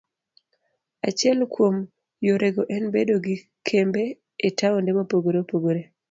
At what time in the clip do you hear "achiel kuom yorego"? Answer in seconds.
1.09-2.61